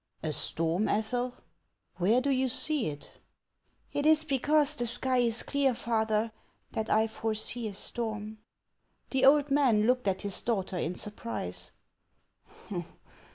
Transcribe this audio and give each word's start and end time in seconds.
"A 0.23 0.33
storm, 0.33 0.87
Ethel! 0.87 1.35
Where 1.97 2.21
do 2.21 2.31
you 2.31 2.47
see 2.47 2.87
it?"" 2.87 3.11
Tt 3.93 4.07
is 4.07 4.23
because 4.23 4.73
the 4.73 4.87
sky 4.87 5.17
is 5.19 5.43
clear, 5.43 5.75
father, 5.75 6.31
that 6.71 6.89
I 6.89 7.05
foresee 7.05 7.67
a 7.67 7.75
storm." 7.75 8.39
The 9.11 9.25
old 9.25 9.51
man 9.51 9.85
looked 9.85 10.07
at 10.07 10.23
his 10.23 10.41
daughter 10.41 10.75
in 10.79 10.95
surprise. 10.95 11.69